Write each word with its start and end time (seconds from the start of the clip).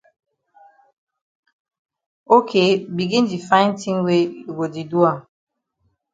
Ok 2.37 2.49
begin 2.95 3.25
di 3.31 3.37
find 3.49 3.71
tin 3.81 3.97
wey 4.05 4.21
you 4.39 4.51
go 4.59 4.65
di 4.73 4.83
do 4.91 4.99
am. 5.11 5.19